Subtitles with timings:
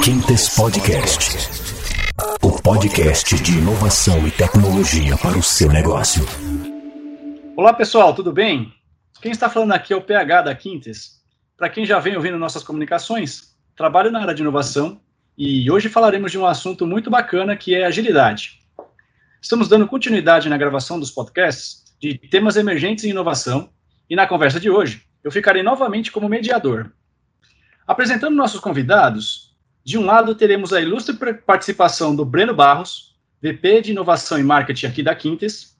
[0.00, 1.36] Quintes Podcast.
[2.42, 6.24] O podcast de inovação e tecnologia para o seu negócio.
[7.56, 8.72] Olá pessoal, tudo bem?
[9.20, 11.20] Quem está falando aqui é o PH da Quintes.
[11.56, 15.00] Para quem já vem ouvindo nossas comunicações, trabalho na área de inovação
[15.38, 18.58] e hoje falaremos de um assunto muito bacana que é agilidade.
[19.40, 23.70] Estamos dando continuidade na gravação dos podcasts de temas emergentes em inovação
[24.08, 26.90] e na conversa de hoje eu ficarei novamente como mediador.
[27.86, 29.51] Apresentando nossos convidados,
[29.84, 34.86] de um lado teremos a ilustre participação do Breno Barros, VP de Inovação e Marketing
[34.86, 35.76] aqui da Quintes.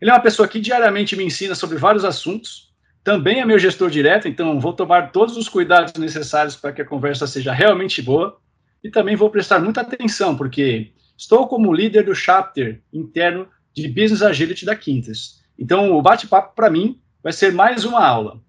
[0.00, 3.90] Ele é uma pessoa que diariamente me ensina sobre vários assuntos, também é meu gestor
[3.90, 8.38] direto, então vou tomar todos os cuidados necessários para que a conversa seja realmente boa
[8.82, 14.22] e também vou prestar muita atenção, porque estou como líder do chapter interno de Business
[14.22, 15.42] Agility da Quintes.
[15.58, 18.40] Então, o bate-papo para mim vai ser mais uma aula.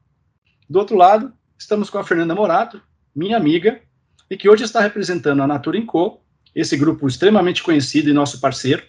[0.69, 2.81] Do outro lado, estamos com a Fernanda Morato,
[3.15, 3.81] minha amiga,
[4.33, 6.19] e que hoje está representando a Natura Co.,
[6.55, 8.81] esse grupo extremamente conhecido e nosso parceiro,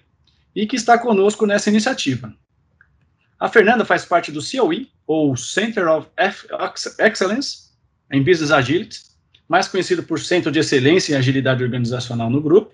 [0.57, 2.35] e que está conosco nessa iniciativa.
[3.39, 6.09] A Fernanda faz parte do COE, ou Center of
[6.99, 7.71] Excellence,
[8.11, 9.01] em Business Agility,
[9.47, 12.73] mais conhecido por Centro de Excelência em Agilidade Organizacional no grupo.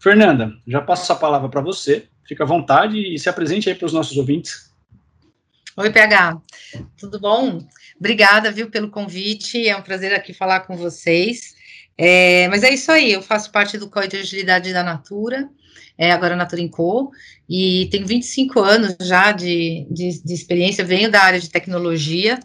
[0.00, 3.86] Fernanda, já passo a palavra para você, fica à vontade e se apresente aí para
[3.86, 4.74] os nossos ouvintes.
[5.76, 6.42] Oi, PH,
[6.98, 7.64] tudo bom?
[7.96, 9.68] Obrigada, viu, pelo convite.
[9.68, 11.55] É um prazer aqui falar com vocês.
[11.98, 15.48] É, mas é isso aí, eu faço parte do Código de Agilidade da Natura,
[15.96, 17.10] é, agora Natura Co,
[17.48, 22.38] e tenho 25 anos já de, de, de, experiência, venho da área de tecnologia,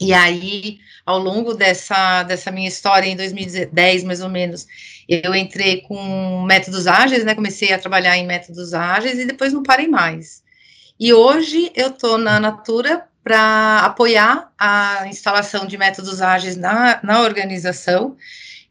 [0.00, 4.66] e aí, ao longo dessa, dessa minha história, em 2010, mais ou menos,
[5.08, 9.64] eu entrei com métodos ágeis, né, comecei a trabalhar em métodos ágeis, e depois não
[9.64, 10.42] parei mais.
[10.98, 17.20] E hoje eu estou na Natura para apoiar a instalação de métodos ágeis na, na
[17.20, 18.16] organização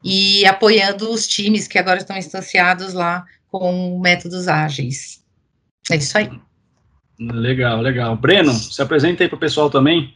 [0.03, 5.23] e apoiando os times que agora estão instanciados lá com métodos ágeis.
[5.91, 6.29] É isso aí.
[7.19, 8.15] Legal, legal.
[8.15, 10.13] Breno, se apresenta aí para o pessoal também.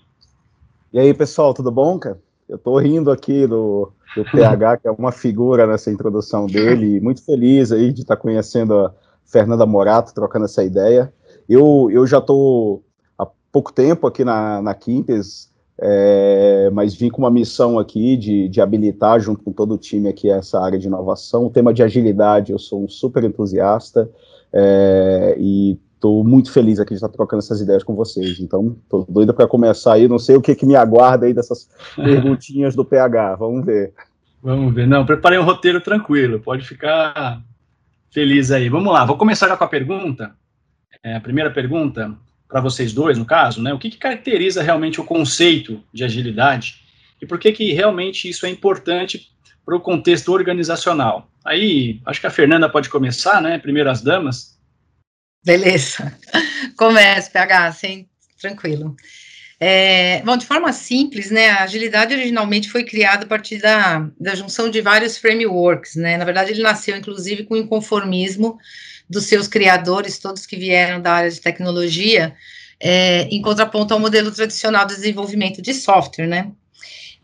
[0.91, 2.19] E aí, pessoal, tudo bom, cara?
[2.47, 7.01] Eu estou rindo aqui do, do PH, que é uma figura nessa introdução dele, e
[7.01, 8.93] muito feliz aí de estar tá conhecendo a
[9.25, 11.11] Fernanda Morato, trocando essa ideia.
[11.49, 12.83] Eu, eu já estou
[13.53, 15.52] pouco tempo aqui na, na Quintes,
[15.85, 20.07] é, mas vim com uma missão aqui de, de habilitar, junto com todo o time
[20.07, 21.45] aqui, essa área de inovação.
[21.45, 24.09] O tema de agilidade, eu sou um super entusiasta
[24.53, 28.39] é, e estou muito feliz aqui de estar trocando essas ideias com vocês.
[28.39, 30.07] Então, estou doido para começar aí.
[30.07, 33.35] Não sei o que, que me aguarda aí dessas perguntinhas do PH.
[33.35, 33.93] Vamos ver.
[34.41, 34.87] Vamos ver.
[34.87, 36.39] Não, preparei um roteiro tranquilo.
[36.39, 37.41] Pode ficar
[38.09, 38.69] feliz aí.
[38.69, 39.03] Vamos lá.
[39.03, 40.31] Vou começar já com a pergunta.
[41.03, 42.15] É, a primeira pergunta
[42.47, 46.81] para vocês dois, no caso, né, o que, que, caracteriza realmente o conceito de agilidade
[47.21, 49.31] e por que, que realmente isso é importante
[49.65, 51.29] para o contexto organizacional.
[51.43, 53.57] Aí, acho que a Fernanda pode começar, né?
[53.57, 54.57] Primeiro as damas.
[55.43, 56.17] Beleza.
[56.77, 58.09] Comece, PH, sem
[58.39, 58.95] tranquilo.
[59.59, 64.35] É, bom, de forma simples, né, a agilidade originalmente foi criada a partir da, da
[64.35, 68.57] junção de vários frameworks, né, na verdade ele nasceu, inclusive, com o inconformismo
[69.09, 72.35] dos seus criadores, todos que vieram da área de tecnologia,
[72.79, 76.51] é, em contraponto ao modelo tradicional de desenvolvimento de software, né?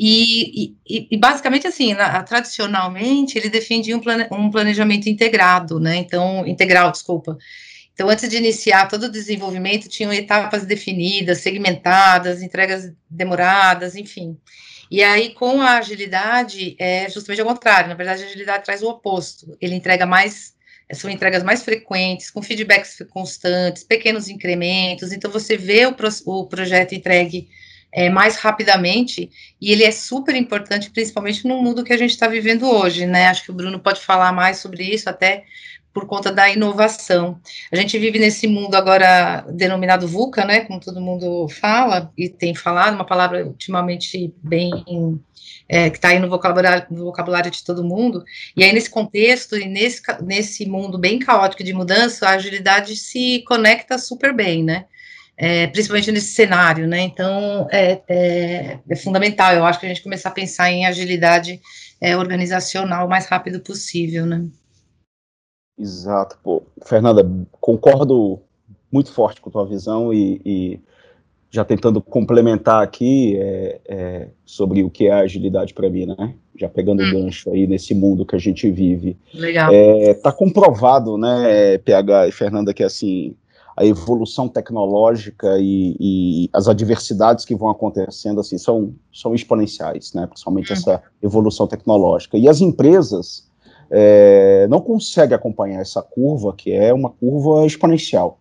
[0.02, 5.98] E, e, e basicamente, assim, na, tradicionalmente, ele defendia um, plane, um planejamento integrado, né?
[5.98, 7.38] Então, integral, desculpa.
[7.92, 14.38] Então, antes de iniciar todo o desenvolvimento, tinham etapas definidas, segmentadas, entregas demoradas, enfim.
[14.90, 17.90] E aí, com a agilidade, é justamente ao contrário.
[17.90, 19.58] Na verdade, a agilidade traz o oposto.
[19.60, 20.54] Ele entrega mais
[20.94, 26.46] são entregas mais frequentes, com feedbacks constantes, pequenos incrementos, então você vê o, pro, o
[26.46, 27.48] projeto entregue
[27.92, 29.30] é, mais rapidamente,
[29.60, 33.28] e ele é super importante, principalmente no mundo que a gente está vivendo hoje, né?
[33.28, 35.44] Acho que o Bruno pode falar mais sobre isso, até
[35.94, 37.40] por conta da inovação.
[37.72, 40.62] A gente vive nesse mundo agora denominado VUCA, né?
[40.62, 44.72] Como todo mundo fala e tem falado, uma palavra ultimamente bem
[45.68, 48.24] é, que está aí no vocabulário, no vocabulário de todo mundo,
[48.58, 53.44] e aí nesse contexto e nesse, nesse mundo bem caótico de mudança, a agilidade se
[53.48, 54.86] conecta super bem, né?
[55.38, 57.02] É, principalmente nesse cenário, né?
[57.02, 61.62] Então é, é, é, fundamental, eu acho que a gente começar a pensar em agilidade
[62.02, 64.46] é, organizacional o mais rápido possível, né?
[65.80, 66.64] Exato, pô.
[66.84, 67.30] Fernanda,
[67.62, 68.40] concordo
[68.92, 70.80] muito forte com a tua visão e, e
[71.50, 76.36] já tentando complementar aqui é, é, sobre o que é agilidade para mim, né?
[76.56, 77.12] Já pegando o hum.
[77.12, 79.18] gancho aí nesse mundo que a gente vive.
[79.34, 79.74] Legal.
[79.74, 83.34] É, tá comprovado, né, PH e Fernanda, que assim,
[83.76, 90.28] a evolução tecnológica e, e, as adversidades que vão acontecendo assim são, são exponenciais, né?
[90.28, 92.38] Principalmente essa evolução tecnológica.
[92.38, 93.49] E as empresas
[93.92, 98.40] é, não conseguem acompanhar essa curva, que é uma curva exponencial.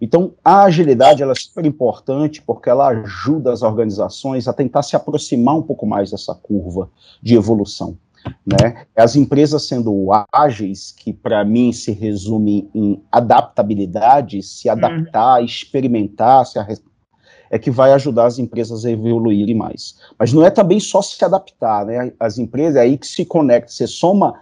[0.00, 4.96] Então, a agilidade ela é super importante porque ela ajuda as organizações a tentar se
[4.96, 6.90] aproximar um pouco mais dessa curva
[7.22, 7.96] de evolução.
[8.44, 8.84] Né?
[8.96, 15.44] As empresas sendo ágeis, que para mim se resume em adaptabilidade, se adaptar, uhum.
[15.44, 16.58] experimentar, se
[17.50, 19.98] é que vai ajudar as empresas a evoluírem mais.
[20.18, 22.12] Mas não é também só se adaptar, né?
[22.18, 24.34] As empresas é aí que se conecta, você soma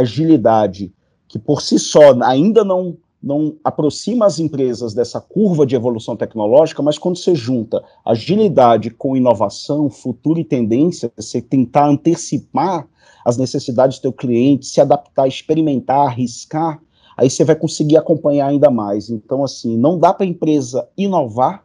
[0.00, 0.92] agilidade,
[1.28, 6.82] que por si só ainda não não aproxima as empresas dessa curva de evolução tecnológica,
[6.82, 12.86] mas quando você junta agilidade com inovação, futuro e tendência, você tentar antecipar
[13.24, 16.78] as necessidades do teu cliente, se adaptar, experimentar, arriscar,
[17.16, 19.08] aí você vai conseguir acompanhar ainda mais.
[19.08, 21.64] Então, assim, não dá para a empresa inovar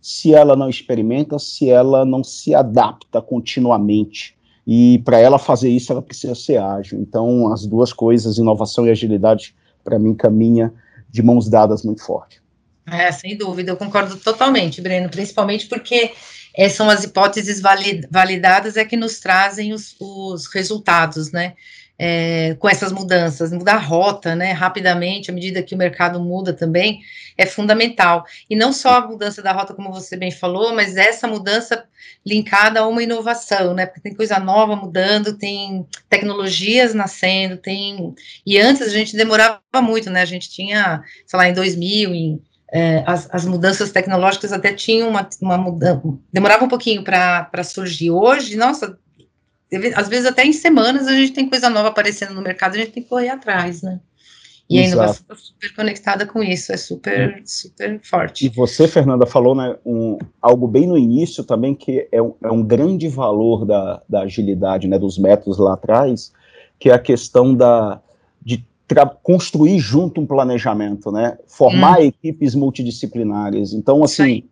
[0.00, 4.37] se ela não experimenta, se ela não se adapta continuamente.
[4.70, 7.00] E para ela fazer isso, ela precisa ser ágil.
[7.00, 10.70] Então, as duas coisas, inovação e agilidade, para mim, caminha
[11.08, 12.42] de mãos dadas muito forte.
[12.86, 16.12] É, sem dúvida, eu concordo totalmente, Breno, principalmente porque
[16.54, 17.62] é, são as hipóteses
[18.10, 21.54] validadas é que nos trazem os, os resultados, né?
[22.00, 26.52] É, com essas mudanças, mudar a rota, né, rapidamente, à medida que o mercado muda
[26.52, 27.00] também,
[27.36, 28.24] é fundamental.
[28.48, 31.84] E não só a mudança da rota, como você bem falou, mas essa mudança
[32.24, 38.14] linkada a uma inovação, né, porque tem coisa nova mudando, tem tecnologias nascendo, tem...
[38.46, 42.40] E antes a gente demorava muito, né, a gente tinha, sei lá, em 2000, em
[42.72, 46.02] é, as, as, mudanças tecnológicas até tinham uma, uma mudança,
[46.32, 48.10] demorava um pouquinho para surgir.
[48.10, 48.98] Hoje, nossa,
[49.94, 52.92] às vezes até em semanas a gente tem coisa nova aparecendo no mercado, a gente
[52.92, 54.00] tem que correr atrás, né?
[54.70, 54.90] E Exato.
[54.90, 58.46] a inovação está super conectada com isso, é super, super forte.
[58.46, 62.50] E você, Fernanda, falou né, um, algo bem no início também, que é um, é
[62.50, 66.32] um grande valor da, da agilidade, né, dos métodos lá atrás,
[66.78, 68.02] que é a questão da,
[68.44, 68.62] de
[69.22, 71.38] construir junto um planejamento, né?
[71.46, 72.04] Formar hum.
[72.04, 73.72] equipes multidisciplinares.
[73.72, 74.44] Então, assim,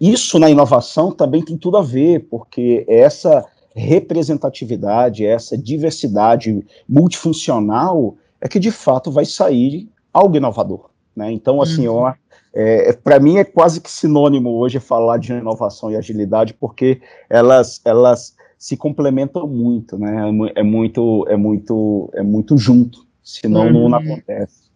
[0.00, 3.44] isso na inovação também tem tudo a ver, porque essa
[3.76, 11.30] representatividade, essa diversidade multifuncional é que de fato vai sair algo inovador, né?
[11.30, 12.10] Então, assim, uhum.
[12.54, 17.80] é, para mim é quase que sinônimo hoje falar de inovação e agilidade, porque elas,
[17.84, 20.30] elas se complementam muito, né?
[20.56, 23.88] É, é muito, é muito, é muito junto senão uhum.
[23.88, 24.66] não acontece.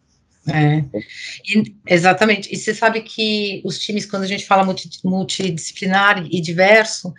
[0.49, 0.85] É,
[1.46, 2.53] e, exatamente.
[2.53, 7.14] E você sabe que os times, quando a gente fala multi, multidisciplinar e diverso,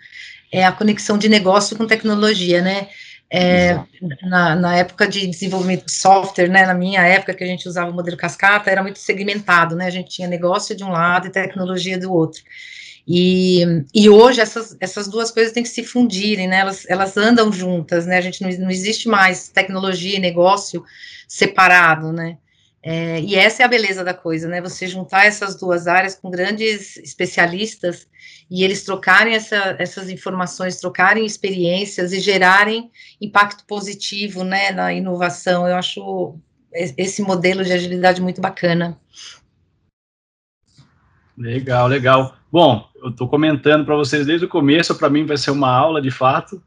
[0.52, 2.88] é a conexão de negócio com tecnologia, né?
[3.34, 3.80] É,
[4.22, 7.90] na, na, época de desenvolvimento de software, né, na minha época que a gente usava
[7.90, 11.30] o modelo cascata, era muito segmentado, né, a gente tinha negócio de um lado e
[11.30, 12.42] tecnologia do outro.
[13.08, 13.64] E,
[13.94, 16.58] e hoje essas, essas duas coisas têm que se fundirem, né?
[16.58, 18.16] Elas, elas andam juntas, né?
[18.16, 20.84] A gente não, não existe mais tecnologia e negócio
[21.26, 22.36] separado, né?
[22.84, 24.60] É, e essa é a beleza da coisa, né?
[24.60, 28.08] Você juntar essas duas áreas com grandes especialistas
[28.50, 32.90] e eles trocarem essa, essas informações, trocarem experiências e gerarem
[33.20, 35.66] impacto positivo, né, na inovação.
[35.66, 36.36] Eu acho
[36.74, 38.98] esse modelo de agilidade muito bacana.
[41.38, 42.36] Legal, legal.
[42.50, 46.02] Bom, eu estou comentando para vocês desde o começo, para mim vai ser uma aula
[46.02, 46.62] de fato.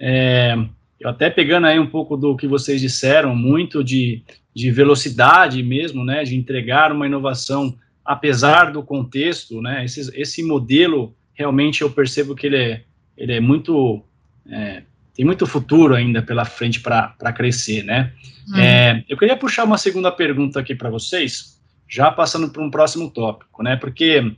[0.00, 0.56] É,
[1.04, 4.22] até pegando aí um pouco do que vocês disseram, muito de,
[4.54, 7.74] de velocidade mesmo, né, de entregar uma inovação
[8.04, 12.82] apesar do contexto, né, esse, esse modelo realmente eu percebo que ele é,
[13.16, 14.02] ele é muito,
[14.50, 14.82] é,
[15.14, 18.12] tem muito futuro ainda pela frente para crescer, né.
[18.48, 18.58] Hum.
[18.58, 23.10] É, eu queria puxar uma segunda pergunta aqui para vocês, já passando para um próximo
[23.10, 24.34] tópico, né, porque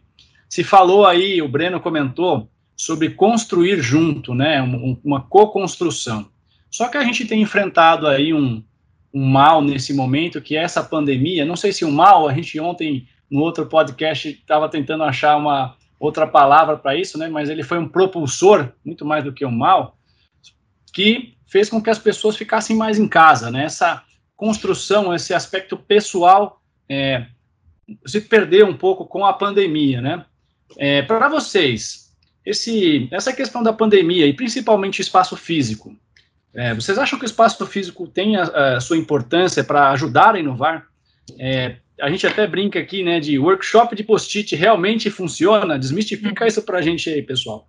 [0.49, 6.30] se falou aí, o Breno comentou, sobre construir junto, né, uma, uma co-construção.
[6.71, 8.63] Só que a gente tem enfrentado aí um,
[9.13, 11.45] um mal nesse momento, que é essa pandemia.
[11.45, 15.77] Não sei se o mal, a gente ontem, no outro podcast, estava tentando achar uma
[15.99, 17.29] outra palavra para isso, né?
[17.29, 19.99] Mas ele foi um propulsor, muito mais do que um mal,
[20.93, 23.65] que fez com que as pessoas ficassem mais em casa, né?
[23.65, 24.03] Essa
[24.37, 27.27] construção, esse aspecto pessoal é,
[28.07, 30.25] se perdeu um pouco com a pandemia, né?
[30.79, 32.15] É, para vocês,
[32.47, 35.95] esse, essa questão da pandemia e principalmente espaço físico,
[36.55, 40.41] é, vocês acham que o espaço físico tem a, a sua importância para ajudar a
[40.41, 40.87] inovar?
[41.39, 45.79] É, a gente até brinca aqui, né, de workshop de post-it realmente funciona?
[45.79, 47.69] Desmistifica isso para a gente aí, pessoal.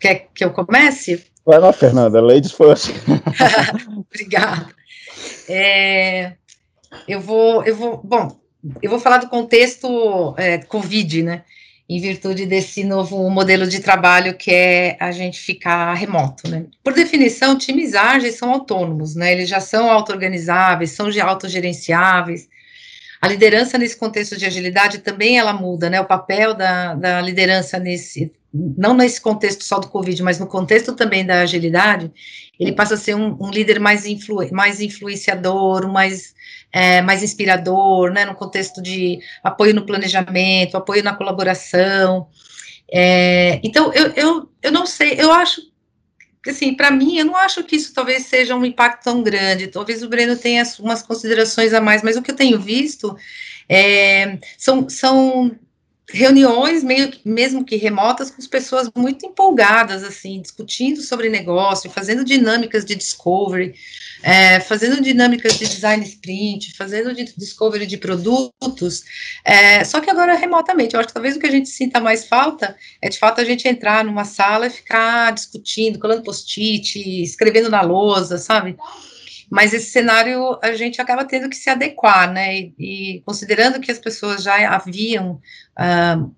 [0.00, 1.26] Quer que eu comece?
[1.44, 2.90] Vai lá, Fernanda, ladies first.
[4.12, 4.74] Obrigada.
[5.48, 6.36] É,
[7.06, 8.40] eu vou, eu vou, bom,
[8.82, 11.44] eu vou falar do contexto é, Covid, né?
[11.88, 16.66] Em virtude desse novo modelo de trabalho que é a gente ficar remoto, né?
[16.82, 19.32] Por definição, times ágeis são autônomos, né?
[19.32, 22.48] Eles já são auto-organizáveis, são autogerenciáveis.
[23.20, 26.00] A liderança nesse contexto de agilidade também ela muda, né?
[26.00, 30.94] O papel da, da liderança nesse, não nesse contexto só do Covid, mas no contexto
[30.94, 32.10] também da agilidade,
[32.58, 36.34] ele passa a ser um, um líder mais, influ, mais influenciador, mais,
[36.72, 42.28] é, mais inspirador, né, no contexto de apoio no planejamento, apoio na colaboração.
[42.90, 45.60] É, então, eu, eu, eu não sei, eu acho
[46.50, 49.66] assim, para mim, eu não acho que isso talvez seja um impacto tão grande.
[49.66, 53.16] Talvez o Breno tenha umas considerações a mais, mas o que eu tenho visto
[53.68, 55.56] é, são, são
[56.08, 62.24] reuniões meio mesmo que remotas com as pessoas muito empolgadas assim discutindo sobre negócio fazendo
[62.24, 63.74] dinâmicas de discovery
[64.22, 69.04] é, fazendo dinâmicas de design sprint fazendo de discovery de produtos
[69.44, 70.94] é, só que agora remotamente.
[70.94, 73.44] Eu acho que talvez o que a gente sinta mais falta é de fato a
[73.44, 78.76] gente entrar numa sala e ficar discutindo colando post-it escrevendo na lousa sabe
[79.50, 82.56] mas esse cenário a gente acaba tendo que se adequar, né?
[82.56, 85.40] E, e considerando que as pessoas já haviam,
[85.78, 86.34] uh,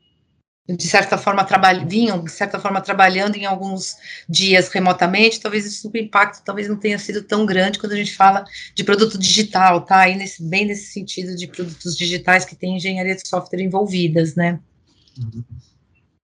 [0.68, 1.46] de certa forma,
[1.86, 3.96] vinham, de certa forma, trabalhando em alguns
[4.28, 8.14] dias remotamente, talvez isso, o impacto talvez não tenha sido tão grande quando a gente
[8.14, 10.00] fala de produto digital, tá?
[10.00, 14.60] Aí nesse, bem nesse sentido de produtos digitais que tem engenharia de software envolvidas, né?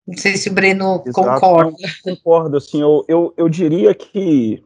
[0.07, 1.77] Não sei se o Breno Exato, concorda.
[2.03, 4.63] Concordo, assim, eu, eu, eu diria que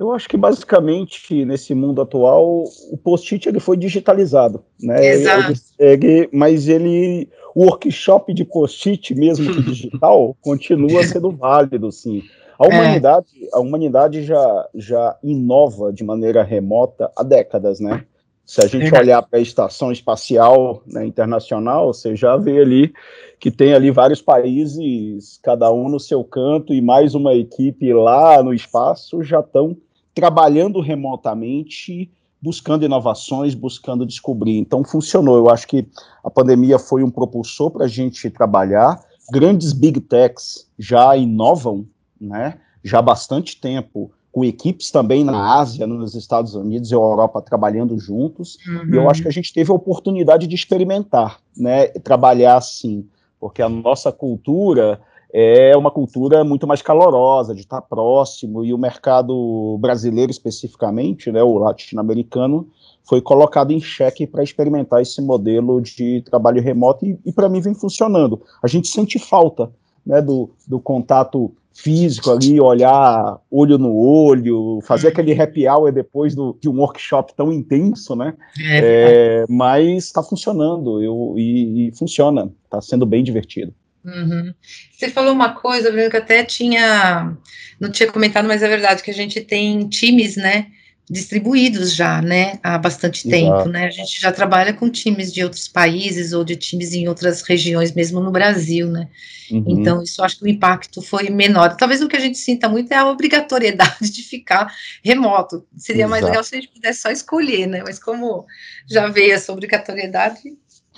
[0.00, 5.06] eu acho que basicamente nesse mundo atual o post-it ele foi digitalizado, né?
[5.06, 5.52] Exato.
[5.78, 12.22] Ele, ele, mas ele o workshop de post-it mesmo que digital continua sendo válido, sim.
[12.58, 12.68] A é.
[12.68, 13.48] humanidade, é.
[13.52, 18.02] a humanidade já já inova de maneira remota há décadas, né?
[18.46, 22.92] Se a gente olhar para a estação espacial né, internacional, você já vê ali
[23.38, 28.42] que tem ali vários países, cada um no seu canto, e mais uma equipe lá
[28.42, 29.76] no espaço já estão
[30.14, 32.10] trabalhando remotamente,
[32.42, 34.58] buscando inovações, buscando descobrir.
[34.58, 35.36] Então, funcionou.
[35.36, 35.86] Eu acho que
[36.24, 39.00] a pandemia foi um propulsor para a gente trabalhar.
[39.30, 41.86] Grandes big techs já inovam,
[42.20, 42.58] né?
[42.82, 47.98] Já há bastante tempo, com equipes também na Ásia, nos Estados Unidos e Europa trabalhando
[47.98, 48.58] juntos.
[48.66, 48.94] Uhum.
[48.94, 51.88] E eu acho que a gente teve a oportunidade de experimentar, né?
[51.88, 53.06] Trabalhar assim,
[53.38, 55.00] porque a nossa cultura
[55.32, 61.42] é uma cultura muito mais calorosa, de estar próximo, e o mercado brasileiro especificamente, né,
[61.42, 62.68] o latino-americano,
[63.04, 67.60] foi colocado em xeque para experimentar esse modelo de trabalho remoto, e, e para mim
[67.60, 68.42] vem funcionando.
[68.62, 69.70] A gente sente falta
[70.04, 75.12] né, do, do contato físico ali, olhar olho no olho, fazer uhum.
[75.12, 78.34] aquele happy hour depois do, de um workshop tão intenso, né?
[78.60, 83.72] É, é, mas está funcionando eu, e, e funciona, está sendo bem divertido.
[84.04, 84.54] Uhum.
[84.92, 87.36] Você falou uma coisa, que até tinha,
[87.78, 90.66] não tinha comentado, mas é verdade que a gente tem times, né,
[91.10, 93.42] distribuídos já, né, há bastante Exato.
[93.42, 97.08] tempo, né, a gente já trabalha com times de outros países ou de times em
[97.08, 99.08] outras regiões, mesmo no Brasil, né,
[99.50, 99.64] uhum.
[99.66, 102.92] então isso acho que o impacto foi menor, talvez o que a gente sinta muito
[102.92, 106.10] é a obrigatoriedade de ficar remoto, seria Exato.
[106.10, 108.46] mais legal se a gente pudesse só escolher, né, mas como
[108.88, 110.40] já veio essa obrigatoriedade,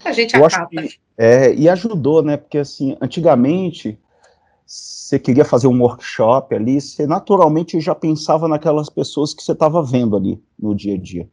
[0.04, 0.68] a gente Eu acaba.
[0.68, 2.37] Que, é, e ajudou, né?
[2.37, 3.99] Porque assim, antigamente
[4.64, 9.82] você queria fazer um workshop ali, você naturalmente já pensava naquelas pessoas que você estava
[9.82, 11.28] vendo ali no dia a dia.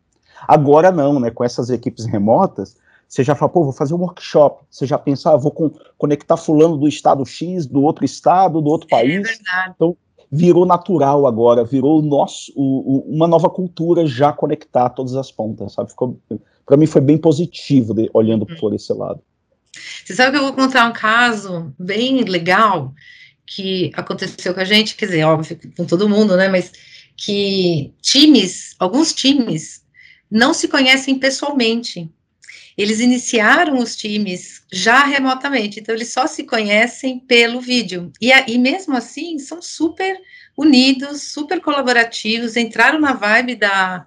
[0.48, 1.32] Agora não, né?
[1.32, 2.76] Com essas equipes remotas,
[3.08, 4.64] você já fala, pô, vou fazer um workshop.
[4.70, 8.70] Você já pensa, ah, vou con conectar fulano do estado X, do outro estado, do
[8.70, 9.28] outro é país.
[9.28, 9.74] É verdade.
[9.76, 9.98] Então,
[10.32, 15.74] virou natural agora, virou nosso, o, o, uma nova cultura já conectar todas as pontas,
[15.74, 15.90] sabe?
[15.90, 16.18] Ficou,
[16.70, 18.56] para mim foi bem positivo de, olhando hum.
[18.60, 19.20] por esse lado.
[20.06, 22.94] Você sabe que eu vou contar um caso bem legal
[23.44, 26.48] que aconteceu com a gente, quer dizer, óbvio, com todo mundo, né?
[26.48, 26.72] Mas
[27.18, 29.84] que times, alguns times,
[30.30, 32.08] não se conhecem pessoalmente.
[32.78, 38.12] Eles iniciaram os times já remotamente, então eles só se conhecem pelo vídeo.
[38.22, 40.16] E, e mesmo assim, são super
[40.56, 44.06] unidos, super colaborativos, entraram na vibe da,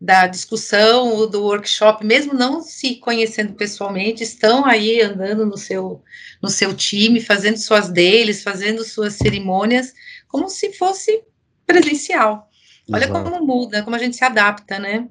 [0.00, 6.02] da discussão ou do workshop, mesmo não se conhecendo pessoalmente, estão aí andando no seu,
[6.42, 9.94] no seu time, fazendo suas deles, fazendo suas cerimônias,
[10.28, 11.22] como se fosse
[11.66, 12.48] presencial.
[12.92, 13.30] Olha Exato.
[13.30, 15.08] como muda, como a gente se adapta, né?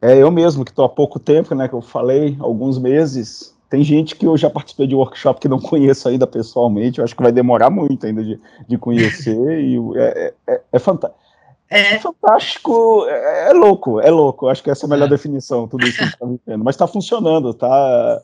[0.00, 3.82] É, eu mesmo, que estou há pouco tempo, né, que eu falei, alguns meses, tem
[3.82, 7.22] gente que eu já participei de workshop que não conheço ainda pessoalmente, eu acho que
[7.22, 8.38] vai demorar muito ainda de,
[8.68, 11.25] de conhecer, e é, é, é fantástico
[11.68, 11.98] É.
[11.98, 14.48] Fantástico, é, é, louco, é louco.
[14.48, 15.10] Acho que essa é a melhor é.
[15.10, 16.64] definição, tudo isso que a gente está vivendo.
[16.64, 18.22] Mas está funcionando, tá?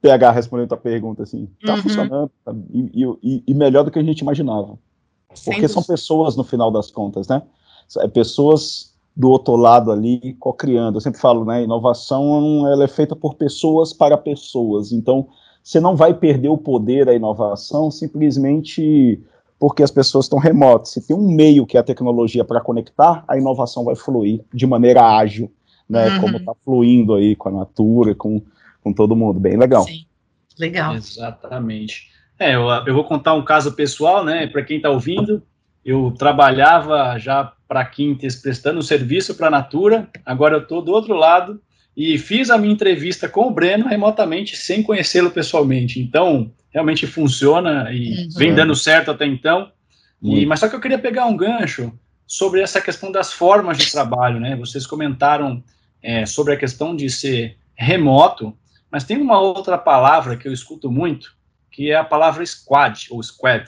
[0.00, 1.82] PH respondendo a pergunta, assim, tá uhum.
[1.82, 4.78] funcionando, tá, e, e, e, melhor do que a gente imaginava.
[5.44, 7.42] Porque são pessoas, no final das contas, né?
[7.98, 10.96] É pessoas do outro lado ali, co-criando.
[10.96, 14.92] Eu sempre falo, né, inovação, ela é feita por pessoas para pessoas.
[14.92, 15.28] Então,
[15.62, 19.22] você não vai perder o poder da inovação simplesmente
[19.60, 20.92] porque as pessoas estão remotas.
[20.92, 24.66] Se tem um meio que é a tecnologia para conectar, a inovação vai fluir de
[24.66, 25.52] maneira ágil,
[25.86, 26.08] né?
[26.08, 26.20] Uhum.
[26.22, 28.40] Como está fluindo aí com a Natura, com,
[28.82, 29.38] com todo mundo.
[29.38, 29.84] Bem legal.
[29.84, 30.06] Sim,
[30.58, 30.94] legal.
[30.94, 32.10] Exatamente.
[32.38, 34.46] É, eu, eu vou contar um caso pessoal, né?
[34.46, 35.42] Para quem está ouvindo,
[35.84, 41.14] eu trabalhava já para Quintes prestando serviço para a Natura, agora eu estou do outro
[41.14, 41.60] lado
[41.96, 46.00] e fiz a minha entrevista com o Breno remotamente, sem conhecê-lo pessoalmente.
[46.00, 48.28] Então, realmente funciona e uhum.
[48.36, 49.70] vem dando certo até então.
[50.22, 51.92] E, mas só que eu queria pegar um gancho
[52.26, 54.54] sobre essa questão das formas de trabalho, né?
[54.54, 55.64] Vocês comentaram
[56.02, 58.56] é, sobre a questão de ser remoto,
[58.90, 61.34] mas tem uma outra palavra que eu escuto muito,
[61.70, 63.64] que é a palavra squad, ou squad,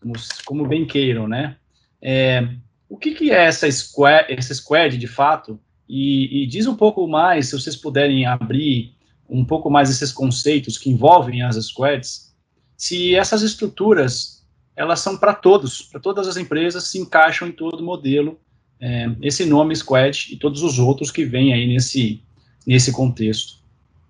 [0.00, 1.56] como, como bem queiram, né?
[2.02, 2.46] É,
[2.88, 5.58] o que, que é essa squad, esse squad, de fato?
[5.88, 8.94] E, e diz um pouco mais, se vocês puderem abrir
[9.28, 12.34] um pouco mais esses conceitos que envolvem as squads,
[12.76, 14.44] se essas estruturas
[14.76, 18.38] elas são para todos, para todas as empresas, se encaixam em todo modelo,
[18.80, 22.20] é, esse nome Squad e todos os outros que vêm aí nesse,
[22.66, 23.62] nesse contexto.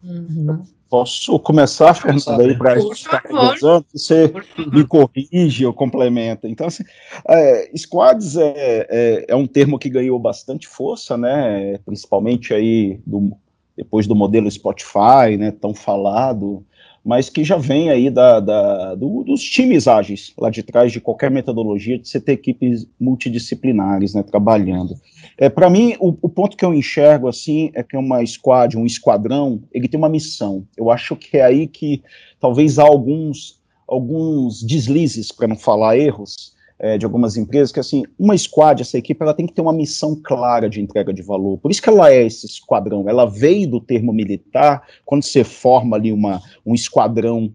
[0.03, 0.67] Uhum.
[0.95, 4.33] Posso começar, Fernando, aí para estar conversando, você
[4.73, 6.49] me corrige ou complementa.
[6.49, 6.85] Então, assim,
[7.29, 13.33] é, squads é, é, é, um termo que ganhou bastante força, né, principalmente aí do,
[13.77, 16.65] depois do modelo Spotify, né, tão falado,
[17.05, 21.01] mas que já vem aí da, da do, dos times ágeis, lá de trás de
[21.01, 24.95] qualquer metodologia, de você ter equipes multidisciplinares, né, trabalhando.
[25.37, 28.87] É, Para mim, o, o, ponto que eu enxergo, assim, é que uma squad, um
[28.87, 30.67] esquadrão, ele tem uma missão.
[30.77, 32.03] Eu acho que é aí que
[32.41, 38.05] talvez há alguns, alguns deslizes, para não falar erros, é, de algumas empresas, que assim,
[38.19, 41.59] uma squad, essa equipe, ela tem que ter uma missão clara de entrega de valor.
[41.59, 43.09] Por isso que ela é esse esquadrão.
[43.09, 47.53] Ela veio do termo militar, quando você forma ali uma, um esquadrão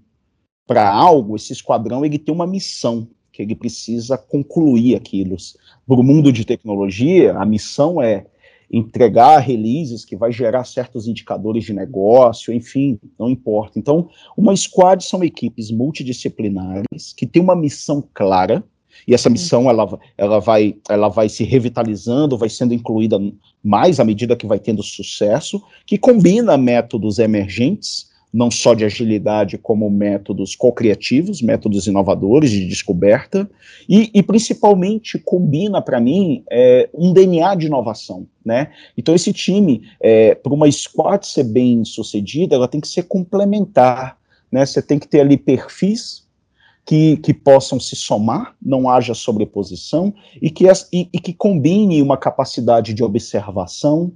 [0.66, 5.36] para algo, esse esquadrão ele tem uma missão que ele precisa concluir aquilo.
[5.88, 8.26] Para o mundo de tecnologia, a missão é
[8.72, 13.80] entregar releases que vai gerar certos indicadores de negócio, enfim, não importa.
[13.80, 18.64] Então, uma squad são equipes multidisciplinares que têm uma missão clara,
[19.08, 23.20] e essa missão ela, ela, vai, ela vai se revitalizando, vai sendo incluída
[23.64, 29.58] mais à medida que vai tendo sucesso, que combina métodos emergentes, não só de agilidade,
[29.58, 33.50] como métodos co-criativos, métodos inovadores de descoberta,
[33.88, 38.28] e, e principalmente combina, para mim, é, um DNA de inovação.
[38.46, 38.72] Né?
[38.96, 44.16] Então, esse time, é, para uma squad ser bem sucedida, ela tem que ser complementar.
[44.52, 44.64] Né?
[44.64, 46.29] Você tem que ter ali perfis
[46.86, 52.02] que, que possam se somar, não haja sobreposição, e que, as, e, e que combine
[52.02, 54.12] uma capacidade de observação,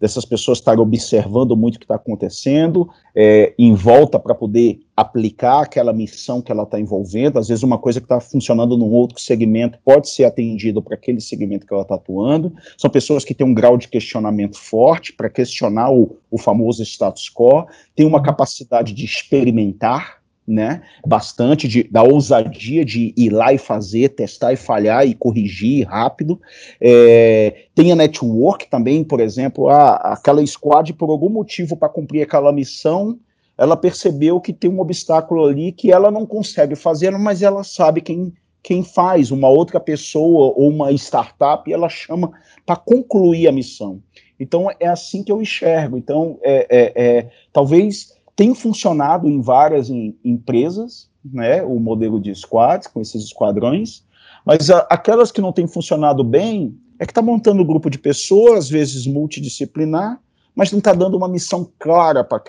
[0.00, 5.62] dessas pessoas estarem observando muito o que está acontecendo, é, em volta para poder aplicar
[5.62, 7.38] aquela missão que ela está envolvendo.
[7.38, 11.20] Às vezes, uma coisa que está funcionando num outro segmento pode ser atendido para aquele
[11.20, 12.52] segmento que ela está atuando.
[12.76, 17.30] São pessoas que têm um grau de questionamento forte para questionar o, o famoso status
[17.30, 20.82] quo, têm uma capacidade de experimentar né?
[21.06, 26.40] Bastante de, da ousadia de ir lá e fazer, testar e falhar e corrigir rápido.
[26.80, 32.22] É, tem a network também, por exemplo, a, aquela squad, por algum motivo, para cumprir
[32.22, 33.18] aquela missão,
[33.56, 38.00] ela percebeu que tem um obstáculo ali que ela não consegue fazer, mas ela sabe
[38.00, 42.32] quem, quem faz, uma outra pessoa ou uma startup, ela chama
[42.66, 44.02] para concluir a missão.
[44.38, 45.96] Então é assim que eu enxergo.
[45.96, 52.34] Então, é, é, é talvez tem funcionado em várias em, empresas, né, o modelo de
[52.34, 54.04] squads, com esses esquadrões,
[54.44, 57.98] mas a, aquelas que não têm funcionado bem, é que está montando um grupo de
[57.98, 60.20] pessoas, às vezes multidisciplinar,
[60.54, 62.40] mas não está dando uma missão clara para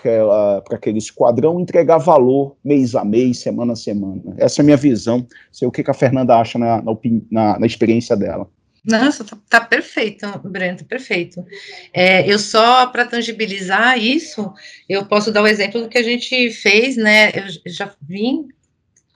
[0.70, 4.22] aquele esquadrão entregar valor mês a mês, semana a semana.
[4.36, 5.26] Essa é a minha visão.
[5.50, 6.80] Sei o que, que a Fernanda acha na,
[7.30, 8.48] na, na experiência dela.
[8.86, 11.44] Nossa, tá, tá perfeito, Brento, perfeito.
[11.92, 14.52] É, eu só para tangibilizar isso,
[14.88, 17.30] eu posso dar o exemplo do que a gente fez, né?
[17.30, 18.46] Eu já vim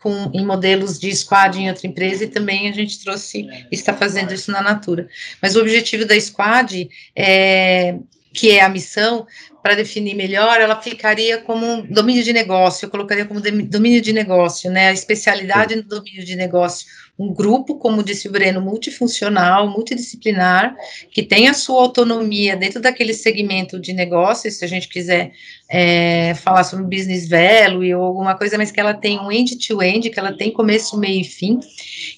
[0.02, 4.34] com, em modelos de squad em outra empresa e também a gente trouxe, está fazendo
[4.34, 5.08] isso na Natura.
[5.40, 7.96] Mas o objetivo da squad é
[8.32, 9.26] que é a missão,
[9.62, 14.12] para definir melhor, ela ficaria como um domínio de negócio, eu colocaria como domínio de
[14.12, 16.86] negócio, né, a especialidade no domínio de negócio,
[17.20, 20.74] um grupo, como disse o Breno, multifuncional, multidisciplinar,
[21.10, 25.32] que tem a sua autonomia dentro daquele segmento de negócio, se a gente quiser
[25.68, 30.10] é, falar sobre business value ou alguma coisa, mas que ela tem um end-to-end, -end,
[30.10, 31.60] que ela tem começo, meio e fim,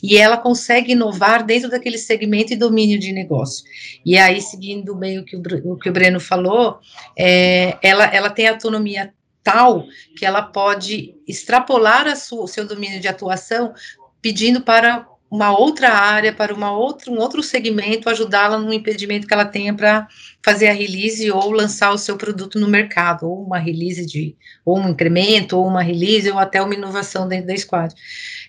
[0.00, 3.64] e ela consegue inovar dentro daquele segmento e domínio de negócio.
[4.06, 6.78] E aí, seguindo bem o que o, o, que o Breno falou,
[7.18, 9.12] é, ela, ela tem autonomia
[9.42, 9.84] tal
[10.16, 13.74] que ela pode extrapolar sua, o seu domínio de atuação
[14.22, 19.32] pedindo para uma outra área, para uma outra, um outro segmento, ajudá-la no impedimento que
[19.32, 20.06] ela tenha para
[20.44, 24.78] fazer a release ou lançar o seu produto no mercado, ou uma release de, ou
[24.78, 27.94] um incremento, ou uma release, ou até uma inovação dentro da squad.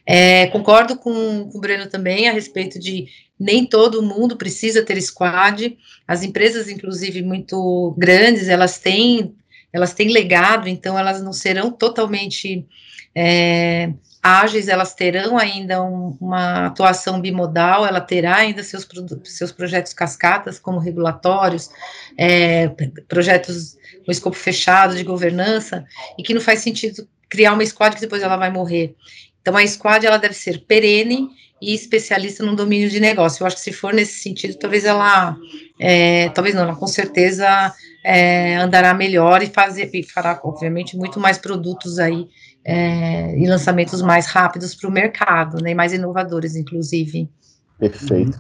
[0.06, 3.08] É, concordo com, com o Breno também a respeito de
[3.40, 9.34] nem todo mundo precisa ter squad, as empresas, inclusive, muito grandes, elas têm,
[9.72, 12.68] elas têm legado, então elas não serão totalmente
[13.16, 18.88] é, ágeis, elas terão ainda um, uma atuação bimodal, ela terá ainda seus,
[19.26, 21.70] seus projetos cascatas, como regulatórios,
[22.18, 22.70] é,
[23.10, 25.86] projetos com escopo fechado de governança,
[26.18, 28.96] e que não faz sentido criar uma squad que depois ela vai morrer.
[29.42, 31.30] Então, a squad, ela deve ser perene
[31.62, 33.44] e especialista no domínio de negócio.
[33.44, 35.36] Eu acho que se for nesse sentido, talvez ela,
[35.80, 37.74] é, talvez não, ela com certeza
[38.06, 42.28] é, andará melhor e, fazer, e fará, obviamente, muito mais produtos aí
[42.66, 47.30] é, e lançamentos mais rápidos para o mercado, né, mais inovadores, inclusive.
[47.78, 48.40] Perfeito.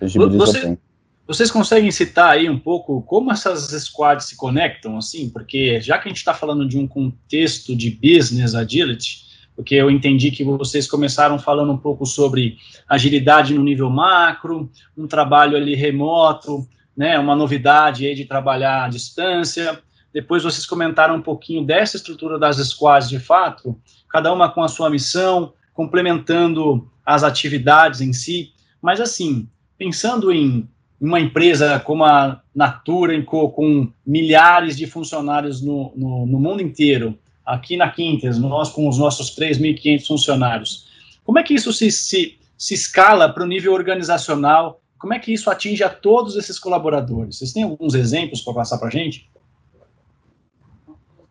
[0.00, 0.28] Uhum.
[0.38, 0.78] Você,
[1.26, 5.30] vocês conseguem citar aí um pouco como essas squads se conectam, assim?
[5.30, 9.24] Porque já que a gente está falando de um contexto de business agility,
[9.56, 12.56] porque eu entendi que vocês começaram falando um pouco sobre
[12.88, 18.88] agilidade no nível macro, um trabalho ali remoto, né, uma novidade aí de trabalhar à
[18.88, 19.80] distância,
[20.14, 23.76] depois vocês comentaram um pouquinho dessa estrutura das squads de fato,
[24.08, 28.52] cada uma com a sua missão, complementando as atividades em si.
[28.80, 30.68] Mas assim, pensando em
[31.00, 37.18] uma empresa como a Natura Co, com milhares de funcionários no, no, no mundo inteiro,
[37.44, 40.86] aqui na Quintas, nós com os nossos 3.500 funcionários,
[41.24, 44.80] como é que isso se, se, se escala para o nível organizacional?
[44.96, 47.38] Como é que isso atinge a todos esses colaboradores?
[47.38, 49.28] Vocês têm alguns exemplos para passar para a gente?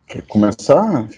[0.06, 1.08] Quer começar?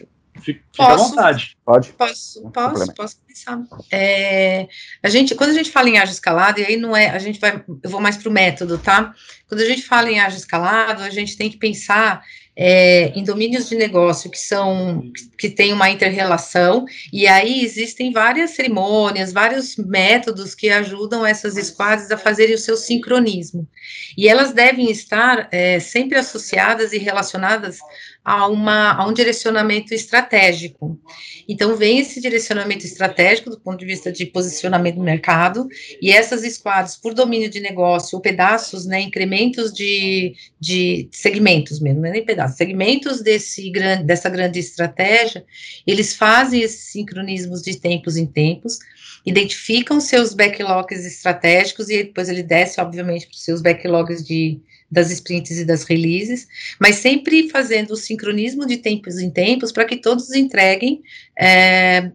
[0.40, 1.56] Fica posso, à vontade.
[1.64, 1.92] Pode?
[1.92, 3.62] Posso, posso, posso começar.
[3.90, 4.68] É,
[5.02, 7.40] a gente, quando a gente fala em ágil escalado, e aí não é, a gente
[7.40, 9.14] vai, eu vou mais para o método, tá?
[9.48, 12.22] Quando a gente fala em ágil escalado, a gente tem que pensar
[12.56, 15.02] é, em domínios de negócio que são
[15.36, 22.10] que têm uma interrelação e aí existem várias cerimônias, vários métodos que ajudam essas squads
[22.10, 23.68] a fazerem o seu sincronismo
[24.16, 27.78] e elas devem estar é, sempre associadas e relacionadas
[28.26, 31.00] a, uma, a um direcionamento estratégico.
[31.48, 35.68] Então, vem esse direcionamento estratégico do ponto de vista de posicionamento do mercado,
[36.02, 42.00] e essas squads, por domínio de negócio, ou pedaços, né, incrementos de, de segmentos mesmo,
[42.00, 45.44] não é nem pedaços, segmentos desse grande, dessa grande estratégia,
[45.86, 48.80] eles fazem esses sincronismos de tempos em tempos,
[49.24, 55.10] identificam seus backlogs estratégicos e depois ele desce, obviamente, para os seus backlogs de, das
[55.10, 56.46] sprints e das releases,
[56.80, 61.02] mas sempre fazendo o sincronismo de tempos em tempos para que todos entreguem
[61.38, 62.10] é,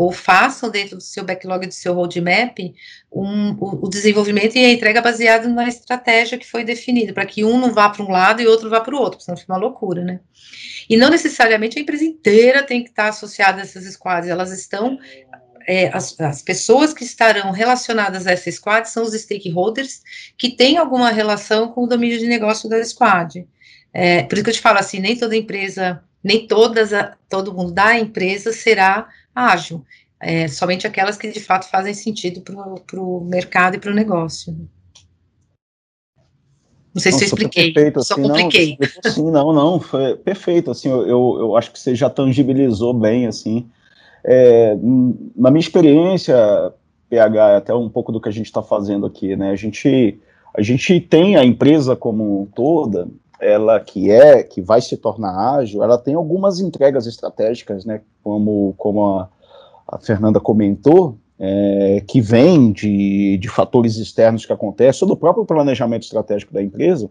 [0.00, 2.58] ou façam dentro do seu backlog, do seu roadmap,
[3.12, 7.44] um, o, o, desenvolvimento e a entrega baseado na estratégia que foi definida, para que
[7.44, 9.58] um não vá para um lado e outro vá para o outro, senão fica uma
[9.58, 10.20] loucura, né?
[10.88, 14.98] E não necessariamente a empresa inteira tem que estar associada a essas squads, elas estão
[15.66, 20.02] é, as, as, pessoas que estarão relacionadas a essa squad são os stakeholders
[20.36, 23.46] que têm alguma relação com o domínio de negócio da squad.
[23.92, 27.54] É, por isso que eu te falo assim, nem toda empresa, nem todas, a, todo
[27.54, 29.84] mundo da empresa será ágil,
[30.20, 34.52] é, somente aquelas que de fato fazem sentido para o mercado e para o negócio.
[36.92, 38.78] Não sei Nossa, se eu expliquei, perfeito, só assim, compliquei.
[39.04, 43.26] Não, sim, não, não, foi perfeito, assim, eu, eu acho que você já tangibilizou bem,
[43.26, 43.70] assim,
[44.24, 44.76] é,
[45.36, 46.72] na minha experiência,
[47.08, 49.50] PH, é até um pouco do que a gente está fazendo aqui, né?
[49.50, 50.18] A gente,
[50.54, 53.08] a gente tem a empresa como toda,
[53.40, 58.02] ela que é, que vai se tornar ágil, ela tem algumas entregas estratégicas, né?
[58.22, 59.28] Como, como a,
[59.88, 65.46] a Fernanda comentou, é, que vem de, de fatores externos que acontecem, ou do próprio
[65.46, 67.10] planejamento estratégico da empresa,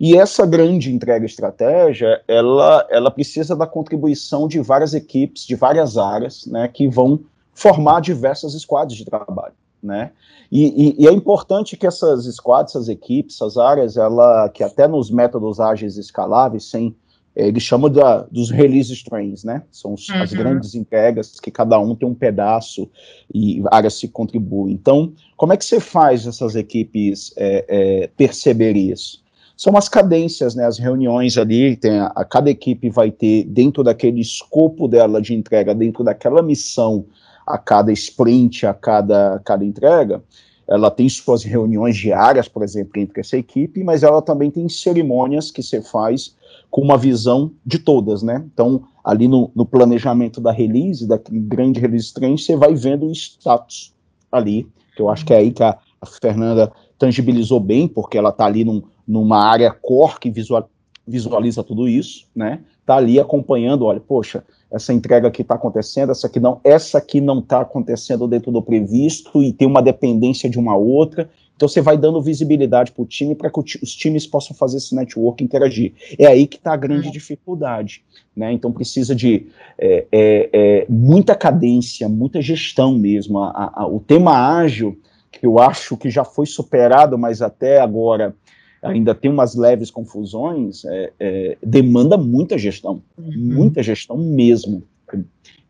[0.00, 5.96] e essa grande entrega estratégia, ela, ela precisa da contribuição de várias equipes, de várias
[5.96, 7.20] áreas, né, que vão
[7.52, 10.12] formar diversas squads de trabalho, né?
[10.50, 14.88] E, e, e, é importante que essas squads, essas equipes, essas áreas, ela, que até
[14.88, 16.94] nos métodos ágeis escaláveis, sem
[17.38, 19.62] é, ele chama da, dos release trains, né?
[19.70, 20.22] São os, uhum.
[20.22, 22.90] as grandes entregas que cada um tem um pedaço
[23.32, 24.74] e áreas se contribuem.
[24.74, 29.22] Então, como é que você faz essas equipes é, é, perceber isso?
[29.58, 30.64] São as cadências, né?
[30.64, 35.34] As reuniões ali, tem a, a, cada equipe vai ter dentro daquele escopo dela de
[35.34, 37.06] entrega, dentro daquela missão,
[37.44, 40.22] a cada sprint, a cada, cada entrega,
[40.68, 45.50] ela tem suas reuniões diárias, por exemplo, entre essa equipe, mas ela também tem cerimônias
[45.50, 46.36] que você faz
[46.70, 48.44] com uma visão de todas, né?
[48.52, 53.12] Então, ali no, no planejamento da release, daquele grande release train, você vai vendo o
[53.12, 53.92] status
[54.30, 58.28] ali, que eu acho que é aí que a, a Fernanda tangibilizou bem, porque ela
[58.28, 60.68] está ali num, numa área core que visual,
[61.06, 62.60] visualiza tudo isso, né?
[62.80, 67.20] Está ali acompanhando, olha, poxa, essa entrega aqui está acontecendo, essa aqui não, essa aqui
[67.20, 71.80] não está acontecendo dentro do previsto e tem uma dependência de uma outra, então você
[71.80, 75.92] vai dando visibilidade para o time para que os times possam fazer esse network interagir.
[76.16, 78.04] É aí que está a grande dificuldade.
[78.36, 78.52] Né?
[78.52, 83.40] Então precisa de é, é, é, muita cadência, muita gestão mesmo.
[83.40, 85.00] A, a, o tema ágil,
[85.32, 88.36] que eu acho que já foi superado, mas até agora
[88.82, 93.32] ainda tem umas leves confusões, é, é, demanda muita gestão, uhum.
[93.36, 94.82] muita gestão mesmo.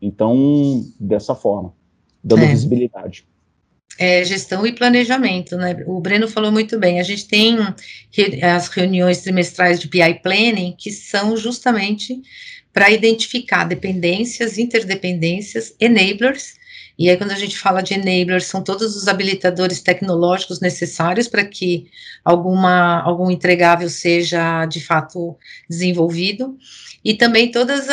[0.01, 1.73] Então, dessa forma,
[2.23, 2.47] dando é.
[2.47, 3.25] visibilidade
[3.99, 5.83] é, gestão e planejamento, né?
[5.85, 7.01] O Breno falou muito bem.
[7.01, 7.57] A gente tem
[8.41, 12.21] as reuniões trimestrais de PI Planning, que são justamente
[12.71, 16.53] para identificar dependências, interdependências, enablers.
[16.99, 21.45] E aí, quando a gente fala de enablers, são todos os habilitadores tecnológicos necessários para
[21.45, 21.89] que
[22.25, 25.37] alguma, algum entregável seja de fato
[25.69, 26.57] desenvolvido,
[27.03, 27.87] e também todos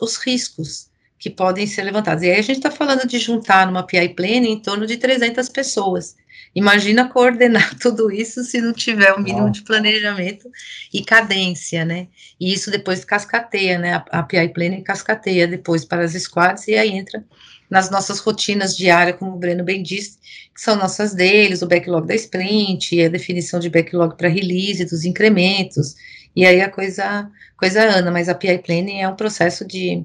[0.00, 2.22] os riscos que podem ser levantadas.
[2.22, 5.50] E aí a gente está falando de juntar numa PI Planning em torno de 300
[5.50, 6.16] pessoas.
[6.54, 10.50] Imagina coordenar tudo isso se não tiver o um mínimo de planejamento
[10.90, 12.08] e cadência, né?
[12.40, 13.92] E isso depois cascateia, né?
[13.92, 17.22] A, a PI Planning cascateia depois para as squads e aí entra
[17.70, 20.18] nas nossas rotinas diárias, como o Breno bem disse,
[20.54, 25.04] que são nossas deles, o backlog da sprint, a definição de backlog para release, dos
[25.04, 25.94] incrementos,
[26.34, 30.04] e aí a coisa, coisa anda, mas a PI Planning é um processo de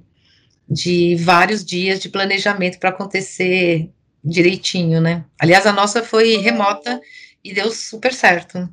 [0.70, 3.90] de vários dias de planejamento para acontecer
[4.24, 5.24] direitinho, né?
[5.40, 7.00] Aliás, a nossa foi remota
[7.44, 8.68] e deu super certo.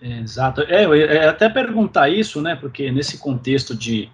[0.00, 0.62] Exato.
[0.62, 2.54] É, eu ia até perguntar isso, né?
[2.54, 4.08] Porque nesse contexto de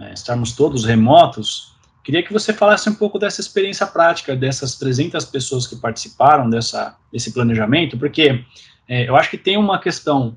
[0.00, 1.71] é, estarmos todos remotos,
[2.02, 6.96] queria que você falasse um pouco dessa experiência prática dessas 300 pessoas que participaram dessa,
[7.12, 8.44] desse planejamento, porque
[8.88, 10.36] é, eu acho que tem uma questão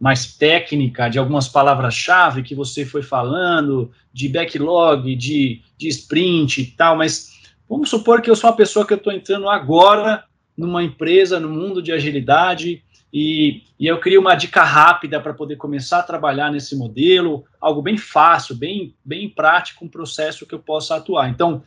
[0.00, 6.66] mais técnica, de algumas palavras-chave que você foi falando, de backlog, de, de sprint e
[6.66, 7.32] tal, mas
[7.68, 10.24] vamos supor que eu sou uma pessoa que eu estou entrando agora
[10.56, 15.56] numa empresa, no mundo de agilidade, e, e eu queria uma dica rápida para poder
[15.56, 20.60] começar a trabalhar nesse modelo, algo bem fácil, bem, bem prático, um processo que eu
[20.60, 21.28] possa atuar.
[21.28, 21.62] Então,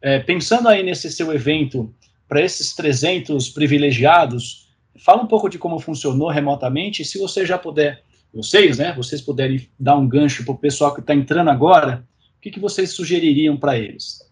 [0.00, 1.92] é, pensando aí nesse seu evento,
[2.28, 8.02] para esses 300 privilegiados, Fala um pouco de como funcionou remotamente, se você já puder,
[8.34, 12.04] vocês, né, vocês puderem dar um gancho para o pessoal que está entrando agora,
[12.36, 14.27] o que, que vocês sugeririam para eles?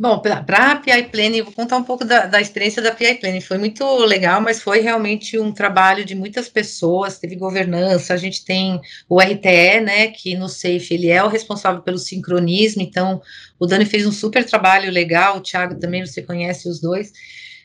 [0.00, 3.40] Bom, para a PI Planning, vou contar um pouco da, da, experiência da PI Planning.
[3.40, 8.44] Foi muito legal, mas foi realmente um trabalho de muitas pessoas, teve governança, a gente
[8.44, 13.20] tem o RTE, né, que no SAFE ele é o responsável pelo sincronismo, então
[13.58, 17.12] o Dani fez um super trabalho legal, o Thiago também, você conhece os dois,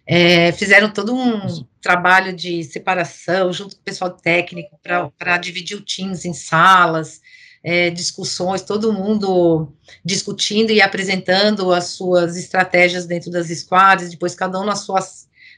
[0.08, 5.86] é, fizeram todo um trabalho de separação junto com o pessoal técnico para dividir o
[5.86, 7.22] Teams em salas,
[7.63, 9.71] é, discussões, todo mundo
[10.04, 14.99] discutindo e apresentando as suas estratégias dentro das squads, depois cada um na sua,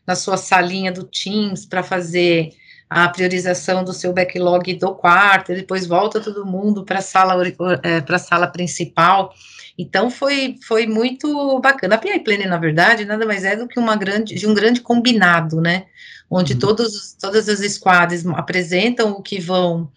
[0.06, 2.54] na sua salinha do Teams para fazer
[2.88, 7.36] a priorização do seu backlog do quarto, depois volta todo mundo para a sala,
[7.82, 9.34] é, sala principal
[9.78, 11.96] então foi, foi muito bacana.
[11.96, 14.82] A PI Planning, na verdade, nada mais é do que uma grande, de um grande
[14.82, 15.86] combinado, né?
[16.30, 16.60] Onde uhum.
[16.60, 19.92] todos, todas as squads apresentam o que vão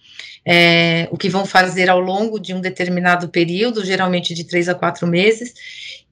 [0.44, 4.74] é, o que vão fazer ao longo de um determinado período, geralmente de três a
[4.74, 5.52] quatro meses,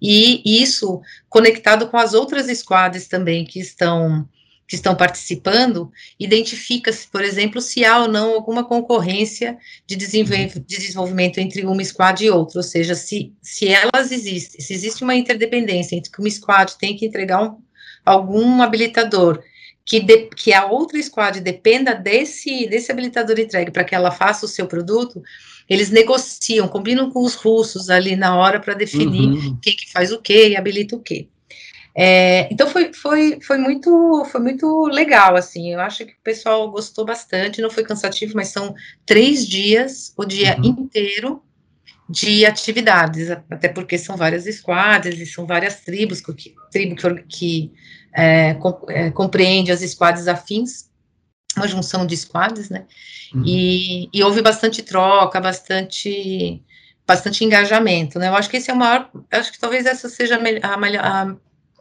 [0.01, 4.29] e isso conectado com as outras squads também que estão
[4.67, 10.61] que estão participando, identifica-se, por exemplo, se há ou não alguma concorrência de, desenvol de
[10.61, 15.15] desenvolvimento entre uma squad e outra, ou seja, se, se elas existem, se existe uma
[15.15, 17.59] interdependência entre que uma squad tem que entregar um,
[18.05, 19.41] algum habilitador,
[19.85, 24.45] que, de, que a outra squad dependa desse, desse habilitador entregue para que ela faça
[24.45, 25.23] o seu produto,
[25.69, 29.59] eles negociam, combinam com os russos ali na hora para definir uhum.
[29.63, 31.29] quem que faz o quê e habilita o quê.
[31.99, 36.71] É, então foi, foi, foi, muito, foi muito legal, assim, eu acho que o pessoal
[36.71, 38.75] gostou bastante, não foi cansativo, mas são
[39.07, 40.65] três dias, o dia uhum.
[40.67, 41.43] inteiro
[42.07, 47.73] de atividades, até porque são várias squads e são várias tribos, que, tribo que, que
[48.15, 50.91] é, com, é, compreende as squads afins,
[51.57, 52.85] uma junção de squads, né,
[53.35, 53.43] uhum.
[53.47, 56.63] e, e houve bastante troca, bastante
[57.07, 58.27] bastante engajamento, né?
[58.27, 61.37] Eu acho que esse é o maior, acho que talvez essa seja a, a,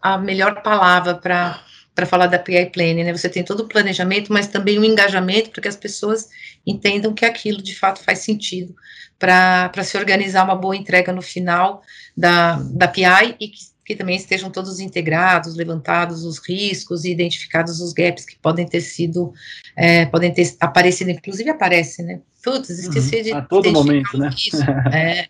[0.05, 1.61] a melhor palavra para
[1.95, 3.13] para falar da PI Planning, né?
[3.13, 6.27] Você tem todo o planejamento, mas também o engajamento para que as pessoas
[6.67, 8.75] entendam que aquilo de fato faz sentido
[9.17, 11.81] para se organizar uma boa entrega no final
[12.15, 17.79] da, da PI e que, que também estejam todos integrados, levantados os riscos e identificados
[17.79, 19.31] os gaps que podem ter sido,
[19.77, 22.19] é, podem ter aparecido, inclusive aparece, né?
[22.43, 23.23] Putz, esqueci uhum.
[23.23, 23.31] de.
[23.31, 24.29] A todo momento, né?
[24.35, 24.61] Isso,
[24.93, 25.27] é.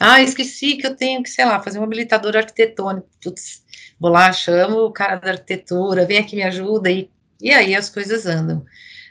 [0.00, 3.08] Ah, esqueci que eu tenho que, sei lá, fazer um habilitador arquitetônico.
[3.22, 3.62] Putz,
[3.98, 7.90] vou lá, chamo o cara da arquitetura, vem aqui, me ajuda, e, e aí as
[7.90, 8.64] coisas andam.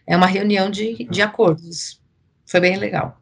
[0.06, 2.02] É uma reunião de, de acordos.
[2.45, 3.19] Foi bem legal.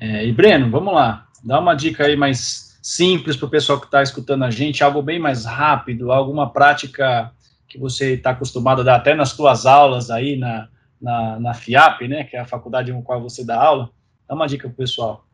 [0.00, 3.86] É, e Breno, vamos lá, dá uma dica aí mais simples para o pessoal que
[3.86, 7.32] está escutando a gente, algo bem mais rápido, alguma prática
[7.68, 10.68] que você está acostumado a dar até nas suas aulas aí na,
[11.00, 13.90] na, na FIAP, né, que é a faculdade com qual você dá aula.
[14.28, 15.26] Dá uma dica para o pessoal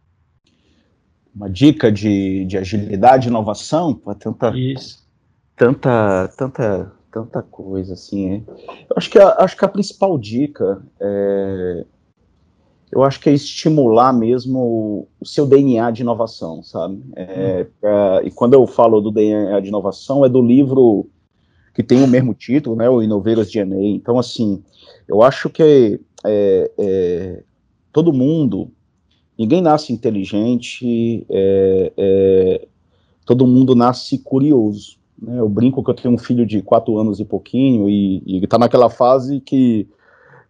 [1.35, 5.02] uma dica de, de agilidade e inovação para tanta, Isso.
[5.57, 8.45] Tanta, tanta, tanta coisa assim.
[8.49, 11.85] Eu acho que a, acho que a principal dica é,
[12.91, 17.03] eu acho que é estimular mesmo o seu DNA de inovação, sabe?
[17.17, 21.09] É, pra, e quando eu falo do DNA de inovação é do livro
[21.75, 22.88] que tem o mesmo título, né?
[22.88, 23.97] O Inoveiras DNA.
[23.97, 24.62] Então, assim,
[25.09, 27.43] eu acho que é, é,
[27.93, 28.71] todo mundo
[29.38, 32.69] Ninguém nasce inteligente, é, é,
[33.25, 34.99] todo mundo nasce curioso.
[35.20, 35.38] Né?
[35.38, 38.59] Eu brinco que eu tenho um filho de quatro anos e pouquinho e, e está
[38.59, 39.88] naquela fase que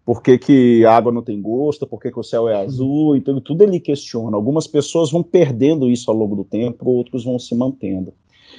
[0.05, 3.15] por que, que, a água não tem gosto, por que, que, o céu é azul,
[3.15, 4.37] então tudo ele questiona.
[4.37, 8.13] Algumas pessoas vão perdendo isso ao longo do tempo, outros vão se mantendo.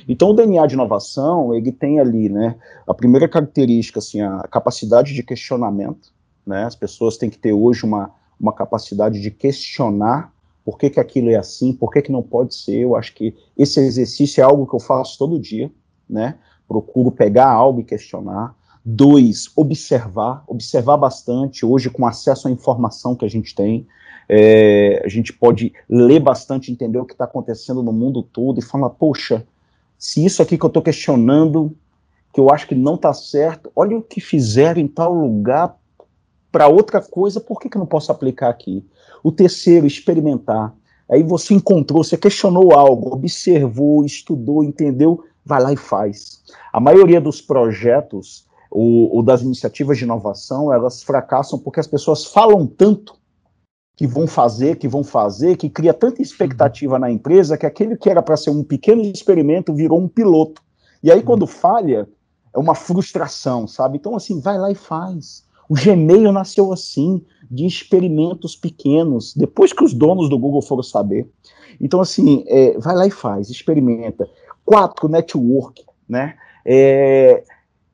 [0.08, 2.56] Então o DNA de inovação, ele tem ali, né,
[2.88, 6.14] a primeira característica, assim, a capacidade de questionamento,
[6.48, 8.12] né, as pessoas têm que ter hoje uma
[8.44, 10.34] uma capacidade de questionar
[10.66, 12.80] por que, que aquilo é assim, por que, que não pode ser.
[12.80, 15.72] Eu acho que esse exercício é algo que eu faço todo dia,
[16.10, 16.36] né?
[16.68, 18.56] Procuro pegar algo e questionar.
[18.86, 21.66] Dois, observar, observar bastante.
[21.66, 23.88] Hoje, com acesso à informação que a gente tem,
[24.28, 28.64] é, a gente pode ler bastante, entender o que está acontecendo no mundo todo e
[28.64, 29.46] falar, poxa,
[29.98, 31.76] se isso aqui que eu estou questionando,
[32.34, 35.78] que eu acho que não está certo, olha o que fizeram em tal lugar,
[36.52, 38.86] para outra coisa, por que, que eu não posso aplicar aqui?
[39.24, 40.72] O terceiro, experimentar.
[41.10, 46.42] Aí você encontrou, você questionou algo, observou, estudou, entendeu, vai lá e faz.
[46.72, 52.66] A maioria dos projetos ou, das iniciativas de inovação, elas fracassam porque as pessoas falam
[52.66, 53.16] tanto
[53.96, 58.10] que vão fazer, que vão fazer, que cria tanta expectativa na empresa que aquele que
[58.10, 60.62] era para ser um pequeno experimento virou um piloto.
[61.04, 62.10] E aí, quando falha,
[62.54, 63.98] é uma frustração, sabe?
[63.98, 65.44] Então, assim, vai lá e faz.
[65.70, 71.30] O Gmail nasceu assim, de experimentos pequenos, depois que os donos do Google foram saber.
[71.80, 74.28] Então, assim, é, vai lá e faz, experimenta.
[74.66, 76.36] Quatro, network, né?
[76.66, 77.44] É,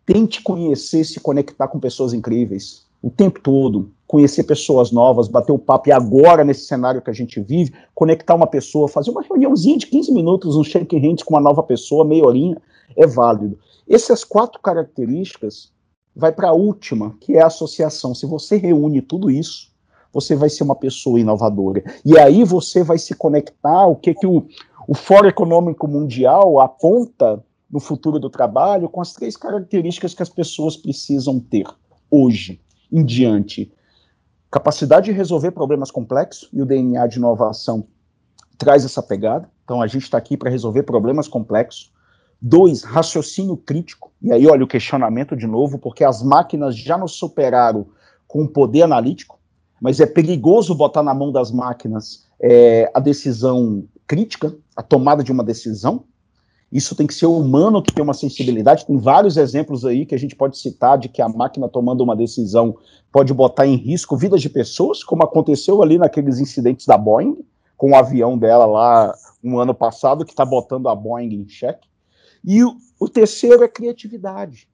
[0.05, 5.59] tente conhecer, se conectar com pessoas incríveis o tempo todo, conhecer pessoas novas, bater o
[5.59, 9.77] papo, e agora, nesse cenário que a gente vive, conectar uma pessoa, fazer uma reuniãozinha
[9.77, 12.57] de 15 minutos, um shake hands com uma nova pessoa, meia horinha,
[12.95, 13.57] é válido.
[13.87, 15.71] Essas quatro características
[16.15, 18.13] vai para a última, que é a associação.
[18.13, 19.69] Se você reúne tudo isso,
[20.11, 21.83] você vai ser uma pessoa inovadora.
[22.03, 24.45] E aí você vai se conectar o que, que o,
[24.89, 30.29] o Fórum Econômico Mundial aponta no futuro do trabalho com as três características que as
[30.29, 31.67] pessoas precisam ter
[32.09, 32.59] hoje
[32.91, 33.71] em diante.
[34.49, 37.85] Capacidade de resolver problemas complexos, e o DNA de inovação
[38.57, 39.47] traz essa pegada.
[39.63, 41.93] Então, a gente está aqui para resolver problemas complexos.
[42.41, 44.11] Dois, raciocínio crítico.
[44.19, 47.85] E aí, olha o questionamento de novo, porque as máquinas já nos superaram
[48.27, 49.39] com o poder analítico,
[49.79, 55.29] mas é perigoso botar na mão das máquinas é, a decisão crítica, a tomada de
[55.29, 56.05] uma decisão.
[56.71, 58.85] Isso tem que ser humano que tem uma sensibilidade.
[58.85, 62.15] Tem vários exemplos aí que a gente pode citar de que a máquina tomando uma
[62.15, 62.77] decisão
[63.11, 67.43] pode botar em risco vidas de pessoas, como aconteceu ali naqueles incidentes da Boeing,
[67.75, 69.13] com o avião dela lá
[69.43, 71.89] um ano passado, que está botando a Boeing em xeque.
[72.45, 74.65] E o, o terceiro é criatividade.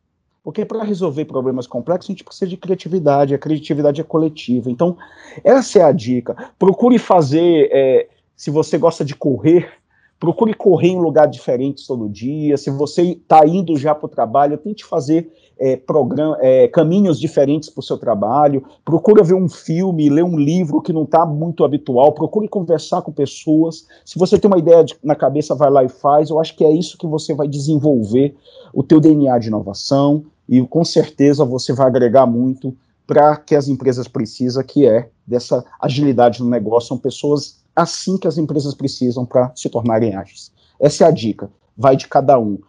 [0.44, 4.70] Porque para resolver problemas complexos, a gente precisa de criatividade, a criatividade é coletiva.
[4.70, 4.96] Então,
[5.44, 6.52] essa é a dica.
[6.60, 9.84] Procure fazer, é, se você gosta de correr,
[10.26, 12.58] procure correr em lugar diferente todo dia.
[12.58, 17.70] Se você está indo já para o trabalho, tente fazer é, programa, é, caminhos diferentes
[17.70, 18.64] para o seu trabalho.
[18.84, 22.12] Procure ver um filme, ler um livro que não está muito habitual.
[22.12, 23.86] Procure conversar com pessoas.
[24.04, 26.32] Se você tem uma ideia de, na cabeça, vai lá e faz.
[26.32, 28.36] Eu acho que é isso que você vai desenvolver
[28.74, 33.68] o teu DNA de inovação e com certeza você vai agregar muito para que as
[33.68, 36.88] empresas precisam, que é dessa agilidade no negócio.
[36.88, 40.52] São pessoas assim que as empresas precisam para se tornarem ágeis.
[40.80, 41.52] Essa é a dica.
[41.78, 42.60] Vai de cada um.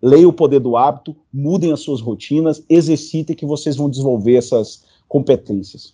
[0.00, 4.84] Leia o poder do hábito, mudem as suas rotinas, exercitem que vocês vão desenvolver essas
[5.08, 5.92] competências.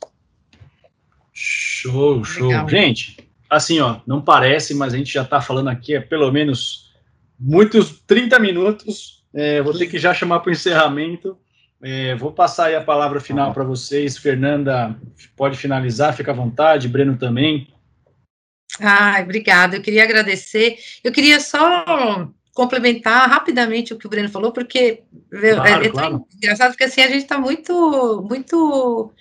[1.32, 2.48] Show, show.
[2.48, 2.68] Legal.
[2.68, 6.90] Gente, assim, ó, não parece, mas a gente já está falando aqui há pelo menos
[7.38, 9.22] muitos 30 minutos.
[9.32, 11.36] É, vou ter que já chamar para o encerramento.
[11.80, 14.18] É, vou passar aí a palavra final para vocês.
[14.18, 14.98] Fernanda,
[15.36, 16.88] pode finalizar, fica à vontade.
[16.88, 17.68] Breno também.
[18.80, 19.76] Ai, obrigada.
[19.76, 20.78] Eu queria agradecer.
[21.02, 26.26] Eu queria só complementar rapidamente o que o Breno falou, porque claro, é, é claro.
[26.34, 29.12] engraçado, porque assim, a gente está muito, muito,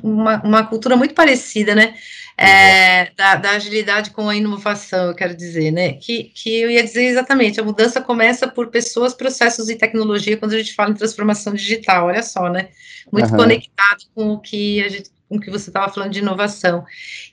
[0.00, 1.96] uma, uma cultura muito parecida, né,
[2.38, 6.84] é, da, da, agilidade com a inovação, eu quero dizer, né, que, que eu ia
[6.84, 10.94] dizer exatamente, a mudança começa por pessoas, processos e tecnologia, quando a gente fala em
[10.94, 12.68] transformação digital, olha só, né,
[13.10, 13.38] muito uhum.
[13.38, 16.84] conectado com o que a gente com que você estava falando de inovação,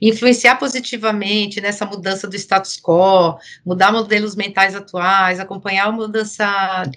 [0.01, 6.45] influenciar positivamente nessa mudança do status quo, mudar modelos mentais atuais, acompanhar a mudança,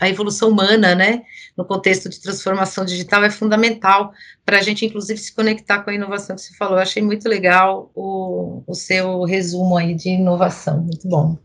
[0.01, 1.23] a evolução humana, né,
[1.57, 4.13] no contexto de transformação digital é fundamental
[4.45, 6.77] para a gente, inclusive, se conectar com a inovação que você falou.
[6.77, 11.37] Eu achei muito legal o, o seu resumo aí de inovação, muito bom.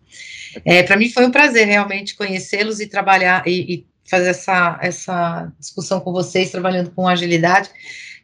[0.65, 5.51] É, para mim foi um prazer realmente conhecê-los e trabalhar e, e fazer essa, essa
[5.59, 7.69] discussão com vocês, trabalhando com agilidade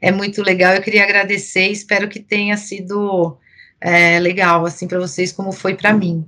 [0.04, 0.74] é muito legal.
[0.74, 3.38] Eu queria agradecer, espero que tenha sido
[3.80, 6.28] é, legal, assim, para vocês, como foi para mim.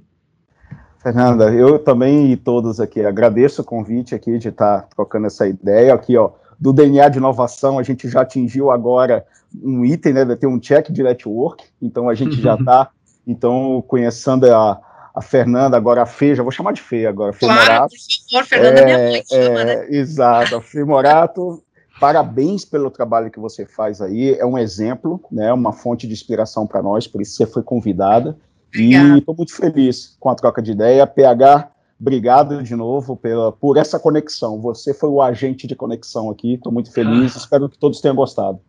[1.03, 5.45] Fernanda, eu também e todos aqui agradeço o convite aqui de estar tá trocando essa
[5.45, 9.25] ideia aqui, ó, do DNA de inovação, a gente já atingiu agora
[9.61, 12.89] um item, né, vai ter um check de network, então a gente já está,
[13.27, 14.79] então, conhecendo a,
[15.15, 17.95] a Fernanda, agora a Fê, já vou chamar de Fê agora, Fê claro, Morato.
[17.95, 19.87] por favor, Fernanda é, minha mãe, chama, é, né?
[19.89, 21.63] Exato, a Fê Morato,
[21.99, 26.67] Parabéns pelo trabalho que você faz aí, é um exemplo, né, uma fonte de inspiração
[26.67, 28.37] para nós, por isso você foi convidada.
[28.67, 29.15] Obrigada.
[29.15, 31.07] E estou muito feliz com a troca de ideia.
[31.07, 34.59] PH, obrigado de novo pela, por essa conexão.
[34.59, 37.39] Você foi o agente de conexão aqui, estou muito feliz, ah.
[37.39, 38.59] espero que todos tenham gostado.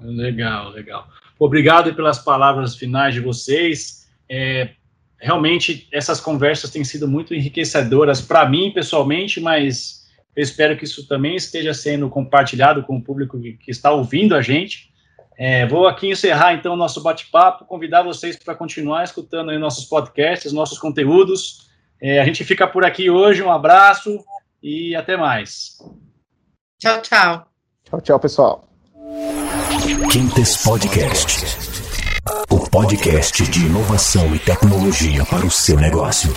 [0.00, 1.06] Legal, legal.
[1.38, 4.08] Obrigado pelas palavras finais de vocês.
[4.28, 4.70] É,
[5.20, 11.06] realmente, essas conversas têm sido muito enriquecedoras para mim, pessoalmente, mas eu espero que isso
[11.06, 14.90] também esteja sendo compartilhado com o público que, que está ouvindo a gente.
[15.36, 20.52] É, vou aqui encerrar então o nosso bate-papo, convidar vocês para continuar escutando nossos podcasts,
[20.52, 21.70] nossos conteúdos.
[22.00, 24.22] É, a gente fica por aqui hoje, um abraço
[24.62, 25.78] e até mais.
[26.78, 27.46] Tchau, tchau.
[27.84, 28.68] Tchau, tchau, pessoal.
[30.10, 31.69] Quintes Podcast.
[32.70, 36.32] Podcast de inovação e tecnologia para o seu negócio.